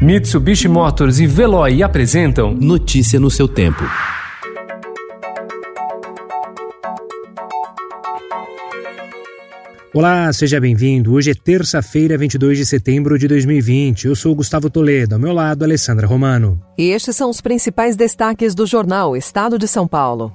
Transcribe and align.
Mitsubishi 0.00 0.68
Motors 0.68 1.20
e 1.20 1.26
Veloy 1.26 1.82
apresentam 1.82 2.52
Notícia 2.52 3.18
no 3.18 3.30
seu 3.30 3.48
tempo. 3.48 3.82
Olá, 9.94 10.30
seja 10.34 10.60
bem-vindo. 10.60 11.14
Hoje 11.14 11.30
é 11.30 11.34
terça-feira, 11.34 12.18
22 12.18 12.58
de 12.58 12.66
setembro 12.66 13.18
de 13.18 13.26
2020. 13.26 14.04
Eu 14.04 14.14
sou 14.14 14.34
Gustavo 14.34 14.68
Toledo, 14.68 15.14
ao 15.14 15.18
meu 15.18 15.32
lado, 15.32 15.64
Alessandra 15.64 16.06
Romano. 16.06 16.60
E 16.76 16.90
estes 16.90 17.16
são 17.16 17.30
os 17.30 17.40
principais 17.40 17.96
destaques 17.96 18.54
do 18.54 18.66
jornal 18.66 19.16
Estado 19.16 19.58
de 19.58 19.66
São 19.66 19.88
Paulo. 19.88 20.30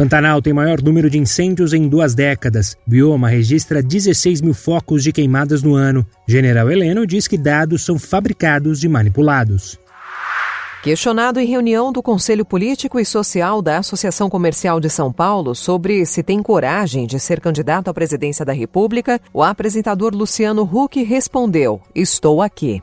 Pantanal 0.00 0.40
tem 0.40 0.54
maior 0.54 0.80
número 0.80 1.10
de 1.10 1.18
incêndios 1.18 1.74
em 1.74 1.86
duas 1.86 2.14
décadas. 2.14 2.74
Bioma 2.86 3.28
registra 3.28 3.82
16 3.82 4.40
mil 4.40 4.54
focos 4.54 5.02
de 5.02 5.12
queimadas 5.12 5.62
no 5.62 5.74
ano. 5.74 6.06
General 6.26 6.70
Heleno 6.70 7.06
diz 7.06 7.28
que 7.28 7.36
dados 7.36 7.84
são 7.84 7.98
fabricados 7.98 8.82
e 8.82 8.88
manipulados. 8.88 9.78
Questionado 10.82 11.38
em 11.38 11.46
reunião 11.46 11.92
do 11.92 12.02
Conselho 12.02 12.46
Político 12.46 12.98
e 12.98 13.04
Social 13.04 13.60
da 13.60 13.76
Associação 13.76 14.30
Comercial 14.30 14.80
de 14.80 14.88
São 14.88 15.12
Paulo 15.12 15.54
sobre 15.54 16.06
se 16.06 16.22
tem 16.22 16.42
coragem 16.42 17.06
de 17.06 17.20
ser 17.20 17.38
candidato 17.38 17.90
à 17.90 17.92
presidência 17.92 18.42
da 18.42 18.54
República, 18.54 19.20
o 19.34 19.42
apresentador 19.42 20.14
Luciano 20.14 20.62
Huck 20.62 21.02
respondeu: 21.02 21.78
Estou 21.94 22.40
aqui. 22.40 22.82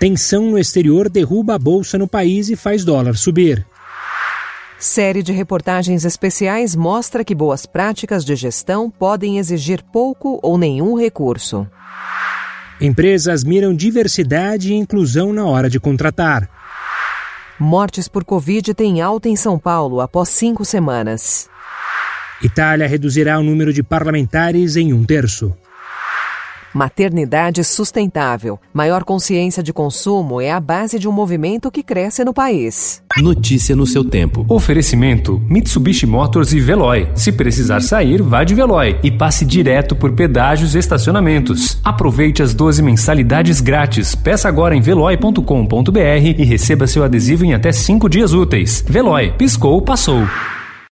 Tensão 0.00 0.50
no 0.50 0.58
exterior 0.58 1.08
derruba 1.08 1.54
a 1.54 1.58
bolsa 1.60 1.96
no 1.96 2.08
país 2.08 2.50
e 2.50 2.56
faz 2.56 2.84
dólar 2.84 3.16
subir. 3.16 3.64
Série 4.82 5.22
de 5.22 5.30
reportagens 5.30 6.04
especiais 6.04 6.74
mostra 6.74 7.24
que 7.24 7.36
boas 7.36 7.64
práticas 7.66 8.24
de 8.24 8.34
gestão 8.34 8.90
podem 8.90 9.38
exigir 9.38 9.80
pouco 9.92 10.40
ou 10.42 10.58
nenhum 10.58 10.98
recurso. 10.98 11.68
Empresas 12.80 13.44
miram 13.44 13.72
diversidade 13.72 14.72
e 14.72 14.74
inclusão 14.74 15.32
na 15.32 15.46
hora 15.46 15.70
de 15.70 15.78
contratar. 15.78 16.50
Mortes 17.60 18.08
por 18.08 18.24
Covid 18.24 18.74
têm 18.74 19.00
alta 19.00 19.28
em 19.28 19.36
São 19.36 19.56
Paulo 19.56 20.00
após 20.00 20.30
cinco 20.30 20.64
semanas. 20.64 21.48
Itália 22.42 22.88
reduzirá 22.88 23.38
o 23.38 23.44
número 23.44 23.72
de 23.72 23.84
parlamentares 23.84 24.74
em 24.74 24.92
um 24.92 25.04
terço. 25.04 25.56
Maternidade 26.74 27.62
sustentável. 27.62 28.58
Maior 28.72 29.04
consciência 29.04 29.62
de 29.62 29.72
consumo 29.72 30.40
é 30.40 30.50
a 30.50 30.58
base 30.58 30.98
de 30.98 31.06
um 31.06 31.12
movimento 31.12 31.70
que 31.70 31.82
cresce 31.82 32.24
no 32.24 32.32
país. 32.32 33.02
Notícia 33.18 33.76
no 33.76 33.86
seu 33.86 34.02
tempo. 34.02 34.46
Oferecimento: 34.48 35.42
Mitsubishi 35.48 36.06
Motors 36.06 36.52
e 36.52 36.60
Veloy. 36.60 37.08
Se 37.14 37.30
precisar 37.32 37.80
sair, 37.80 38.22
vá 38.22 38.42
de 38.42 38.54
Veloy 38.54 38.98
e 39.02 39.10
passe 39.10 39.44
direto 39.44 39.94
por 39.94 40.12
pedágios 40.12 40.74
e 40.74 40.78
estacionamentos. 40.78 41.78
Aproveite 41.84 42.42
as 42.42 42.54
12 42.54 42.82
mensalidades 42.82 43.60
grátis. 43.60 44.14
Peça 44.14 44.48
agora 44.48 44.74
em 44.74 44.80
veloy.com.br 44.80 45.98
e 46.38 46.44
receba 46.44 46.86
seu 46.86 47.04
adesivo 47.04 47.44
em 47.44 47.52
até 47.52 47.70
5 47.70 48.08
dias 48.08 48.32
úteis. 48.32 48.84
Veloy, 48.88 49.32
piscou, 49.32 49.82
passou. 49.82 50.22